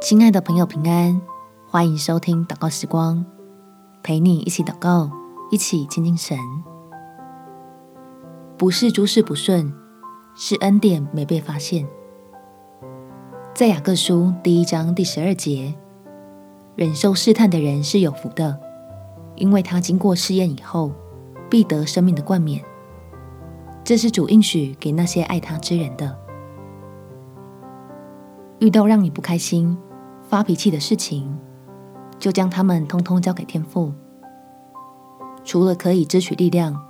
[0.00, 1.20] 亲爱的朋友，平安，
[1.68, 3.22] 欢迎收听祷告时光，
[4.02, 5.10] 陪你一起祷告，
[5.50, 6.38] 一起亲近神。
[8.56, 9.70] 不是诸事不顺，
[10.34, 11.86] 是恩典没被发现。
[13.54, 15.74] 在雅各书第一章第十二节，
[16.76, 18.58] 忍受试探的人是有福的，
[19.36, 20.90] 因为他经过试验以后，
[21.50, 22.64] 必得生命的冠冕。
[23.84, 26.16] 这是主应许给那些爱他之人的。
[28.60, 29.76] 遇到让你不开心、
[30.30, 31.36] 发脾气的事情，
[32.16, 33.92] 就将它们通通交给天父。
[35.44, 36.80] 除了可以支取力量，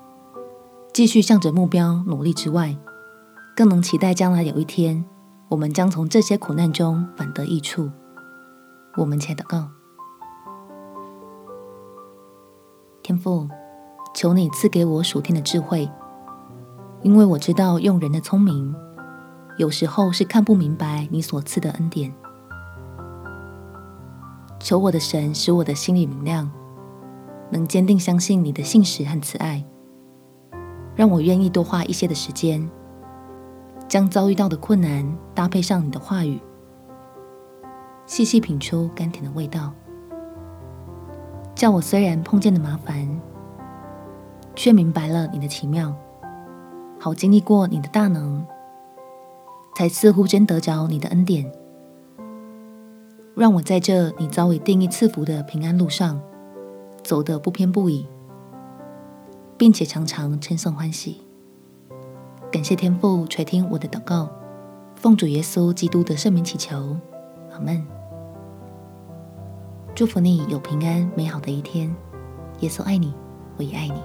[0.92, 2.76] 继续向着目标努力之外，
[3.56, 5.02] 更能期待将来有一天，
[5.48, 7.90] 我们将从这些苦难中反得益处。
[8.98, 9.70] 我们且祷告：
[13.02, 13.48] 天父，
[14.14, 15.90] 求你赐给我属天的智慧。
[17.00, 18.74] 因为我知道用人的聪明，
[19.56, 22.14] 有时候是看不明白你所赐的恩典。
[24.60, 26.48] 求我的神使我的心里明亮，
[27.50, 29.64] 能坚定相信你的信实和慈爱，
[30.94, 32.70] 让我愿意多花一些的时间，
[33.88, 36.38] 将遭遇到的困难搭配上你的话语，
[38.04, 39.72] 细细品出甘甜的味道，
[41.54, 43.20] 叫我虽然碰见的麻烦，
[44.54, 45.92] 却明白了你的奇妙。
[46.98, 48.44] 好经历过你的大能，
[49.74, 51.50] 才似乎真得着你的恩典，
[53.34, 56.20] 让我在这你早已定义赐福的平安路上，
[57.02, 58.06] 走得不偏不倚，
[59.56, 61.22] 并且常常称颂欢喜。
[62.50, 64.28] 感谢天父垂听我的祷告，
[64.96, 66.96] 奉主耶稣基督的圣名祈求，
[67.52, 67.86] 阿门。
[69.94, 71.94] 祝福你有平安美好的一天。
[72.60, 73.14] 耶稣爱你，
[73.56, 74.02] 我也爱你。